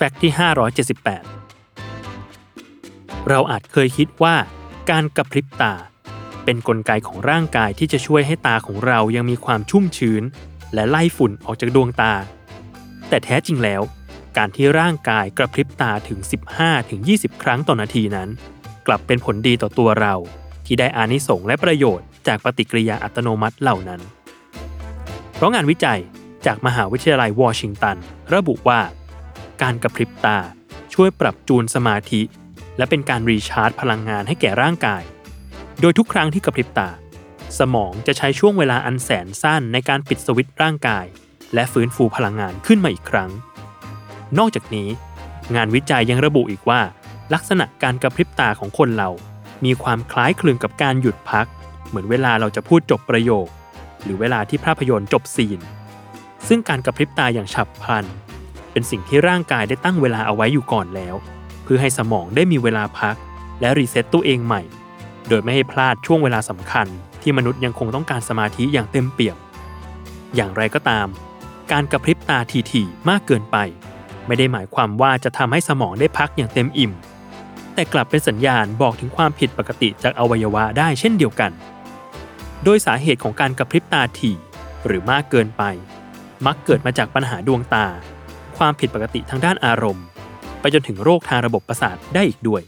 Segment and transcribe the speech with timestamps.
[0.00, 0.32] แฟกต์ที่
[1.54, 4.34] 578 เราอาจเคยคิดว่า
[4.90, 5.74] การกระพริบตา
[6.44, 10.22] เป็นนกลไกของร่างกายที่จะช่วยให้ตาของเรายังมีความชุ่มชื้น
[10.74, 12.12] และไล่ฝุ่นออกจากดวงตา
[13.08, 13.82] แต่แท้จริงแล้ว
[14.36, 16.18] การที่ร่างกายกระพริบตาถึง
[16.80, 18.28] 15-20 ครั้งต่อนาทีนั้น
[18.86, 20.14] กลับเป็นผลดีต่อตัวเรา
[20.66, 24.00] ที่ได้อานิสงส์และประโยชน์จากปฏิกิริยาอัตโนมัติเหล่านั้น
[25.34, 26.00] เพราะงานวิจัย
[26.46, 27.96] จากมหาวิทยาลัยวอชิงตัน
[28.36, 28.80] ระบุว่า
[29.62, 30.38] การกระพริบตา
[30.94, 32.22] ช่วยปรับจูนสมาธิ
[32.76, 35.02] และเป็นการรีชาร์จพลังงานให้แก่ร่างกาย
[35.80, 36.90] โดยทุกครั้งที่กระพริบตา
[37.58, 41.06] สมองจะใช้ช่วงเวลาอันแสนสั้นในการปิดสวิตช์ร่างกาย
[41.54, 43.30] และฟื้นฟูพลังงานขึ้นมาอีกครั้ง
[44.38, 44.88] นอกจากนี้
[45.54, 46.80] งานวิจัยยังระบุอีกว่า
[47.34, 49.10] ลักษณะการกระพริบตาของคนเรา
[49.64, 51.46] มีความคล้ายคลึงกับการหยุดพัก
[51.88, 53.46] เหมือนเวลาเราจะพูดจบประโยค
[54.02, 55.60] หรือเวลาที่ภาพยนตร์จบ scene
[56.48, 58.04] ซึ่งการกระพริบตาอย่างฉับพลัน
[58.72, 61.14] เป็นสิ่งที่ร่างกายได้ตั้งเวลาเอาไว้อยู่ก่อนแล้ว
[61.64, 63.16] เพื่อให้สมองได้มีเวลาพัก
[63.60, 64.62] และ reset ตัวเองใหม่
[65.28, 66.86] โดยไม่ให้พลาดช่วงเวลาสำคัญ
[67.22, 69.36] ที่มนุษย์ยังคงต้องการสมาธิอย่างเต็มเปี่ยม
[70.34, 71.06] อย่างไรก็ตาม
[71.72, 72.38] การกระพริบตา
[72.72, 73.56] ถี่ๆมากเกินไป
[74.26, 76.92] ไม่ได้หมายความว่าจะทำให้สมองได้พักอย่างเต็มอิ่ม
[77.74, 81.50] แต่กลับเป็นสัญญาณบอกถึงความผิดปกติจากอวัยวะได้เช่นเดียวกัน
[82.64, 84.36] โดยสาเหตุของการกระพริบตาถี่
[84.86, 85.62] หรือมากเกินไป
[86.46, 87.86] มักเกิดมาจากปัญหาดวงตา
[88.58, 90.06] ความผิดปกติทางด้านอารมณ์
[90.60, 92.62] ไปจนถึงโรคทางระบบประสาทได้อีกด้วย